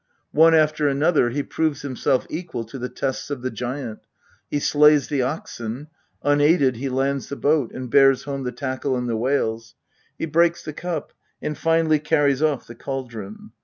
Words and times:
One 0.31 0.55
after 0.55 0.87
another, 0.87 1.29
he 1.29 1.43
proves 1.43 1.83
himself 1.83 2.25
equal 2.27 2.63
to 2.63 2.79
the 2.79 2.89
tests 2.89 3.29
of 3.29 3.43
the 3.43 3.51
giant 3.51 3.99
he 4.49 4.59
slays 4.59 5.09
the 5.09 5.21
oxen; 5.21 5.89
unaided, 6.23 6.77
he 6.77 6.89
lands 6.89 7.29
the 7.29 7.35
boat, 7.35 7.71
and 7.71 7.87
bears 7.87 8.23
home 8.23 8.41
the 8.41 8.51
tackle 8.51 8.97
and 8.97 9.07
the 9.07 9.15
whales; 9.15 9.75
he 10.17 10.25
breaks 10.25 10.63
the 10.65 10.73
cup, 10.73 11.13
and 11.39 11.55
finally 11.55 11.99
carries 11.99 12.41
off 12.41 12.65
the 12.65 12.73
cauldron. 12.73 13.51